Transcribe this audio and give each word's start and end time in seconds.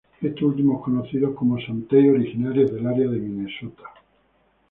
Estos 0.19 0.41
últimos 0.41 0.81
conocidos 0.83 1.35
como 1.35 1.59
santee 1.61 2.01
y 2.01 2.09
originarios 2.09 2.71
del 2.73 2.87
área 2.87 3.07
de 3.07 3.19
Minnesota. 3.19 3.83